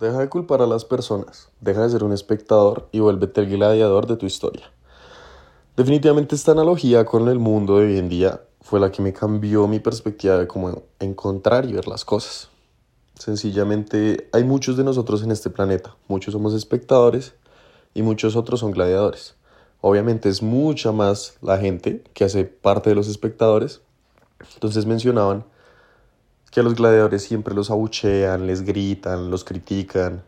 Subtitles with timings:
[0.00, 4.06] Deja de culpar a las personas, deja de ser un espectador y vuélvete el gladiador
[4.06, 4.72] de tu historia.
[5.76, 9.68] Definitivamente esta analogía con el mundo de hoy en día fue la que me cambió
[9.68, 12.48] mi perspectiva de cómo encontrar y ver las cosas.
[13.14, 17.34] Sencillamente hay muchos de nosotros en este planeta, muchos somos espectadores
[17.92, 19.34] y muchos otros son gladiadores.
[19.82, 23.82] Obviamente es mucha más la gente que hace parte de los espectadores.
[24.54, 25.44] Entonces mencionaban
[26.50, 30.22] que los gladiadores siempre los abuchean, les gritan, los critican,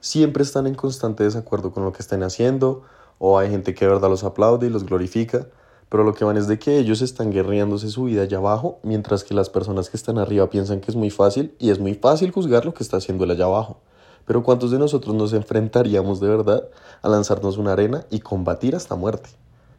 [0.00, 2.82] siempre están en constante desacuerdo con lo que están haciendo,
[3.18, 5.46] o hay gente que de verdad los aplaude y los glorifica,
[5.88, 9.22] pero lo que van es de que ellos están guerreándose su vida allá abajo, mientras
[9.22, 12.32] que las personas que están arriba piensan que es muy fácil, y es muy fácil
[12.32, 13.80] juzgar lo que está haciendo el allá abajo.
[14.24, 16.68] Pero ¿cuántos de nosotros nos enfrentaríamos de verdad
[17.02, 19.30] a lanzarnos una arena y combatir hasta muerte?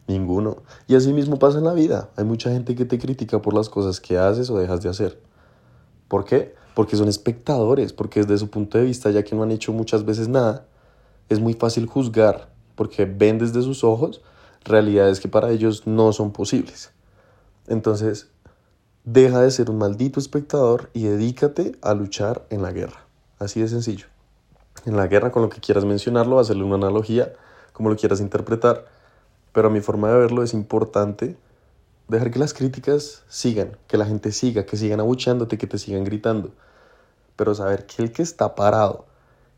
[0.07, 0.57] Ninguno.
[0.87, 2.09] Y así mismo pasa en la vida.
[2.15, 5.19] Hay mucha gente que te critica por las cosas que haces o dejas de hacer.
[6.07, 6.55] ¿Por qué?
[6.73, 10.05] Porque son espectadores, porque desde su punto de vista, ya que no han hecho muchas
[10.05, 10.65] veces nada,
[11.29, 14.21] es muy fácil juzgar, porque ven desde sus ojos
[14.63, 16.91] realidades que para ellos no son posibles.
[17.67, 18.29] Entonces,
[19.03, 23.05] deja de ser un maldito espectador y dedícate a luchar en la guerra.
[23.39, 24.07] Así de sencillo.
[24.85, 27.33] En la guerra, con lo que quieras mencionarlo, hacerle una analogía,
[27.73, 28.85] como lo quieras interpretar,
[29.51, 31.35] pero a mi forma de verlo es importante
[32.07, 36.03] dejar que las críticas sigan, que la gente siga, que sigan abuchándote, que te sigan
[36.03, 36.51] gritando.
[37.35, 39.05] Pero saber que el que está parado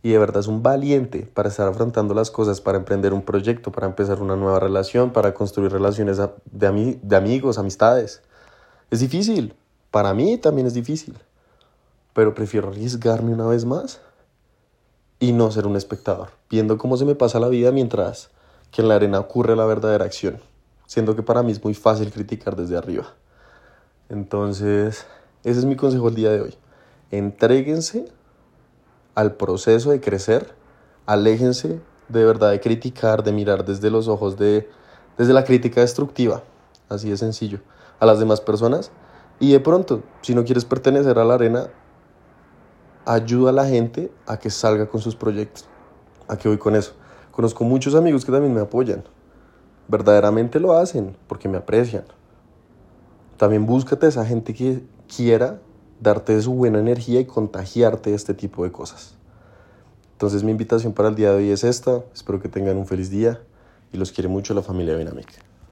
[0.02, 3.72] y de verdad es un valiente para estar afrontando las cosas, para emprender un proyecto,
[3.72, 8.22] para empezar una nueva relación, para construir relaciones de, de amigos, amistades.
[8.90, 9.54] Es difícil.
[9.92, 11.18] Para mí también es difícil.
[12.14, 14.02] Pero prefiero arriesgarme una vez más
[15.20, 18.30] y no ser un espectador, viendo cómo se me pasa la vida mientras
[18.72, 20.49] que en la arena ocurre la verdadera acción
[20.90, 23.14] siendo que para mí es muy fácil criticar desde arriba.
[24.10, 25.06] Entonces,
[25.44, 26.56] ese es mi consejo el día de hoy.
[27.12, 28.12] Entréguense
[29.14, 30.56] al proceso de crecer,
[31.06, 34.68] aléjense de verdad de criticar, de mirar desde los ojos de,
[35.16, 36.42] desde la crítica destructiva,
[36.90, 37.60] así de sencillo,
[38.00, 38.90] a las demás personas.
[39.40, 41.68] Y de pronto, si no quieres pertenecer a la arena,
[43.06, 45.68] ayuda a la gente a que salga con sus proyectos.
[46.28, 46.94] ¿A qué voy con eso?
[47.30, 49.04] Conozco muchos amigos que también me apoyan
[49.90, 52.06] verdaderamente lo hacen porque me aprecian.
[53.38, 54.84] También búscate esa gente que
[55.14, 55.60] quiera
[56.00, 59.16] darte su buena energía y contagiarte de este tipo de cosas.
[60.14, 62.04] Entonces mi invitación para el día de hoy es esta.
[62.14, 63.42] Espero que tengan un feliz día
[63.92, 65.28] y los quiere mucho la familia Benamic.